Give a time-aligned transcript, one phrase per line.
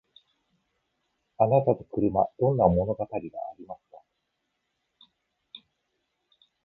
[1.37, 3.31] あなたと車どんな物語があり
[3.67, 3.99] ますか？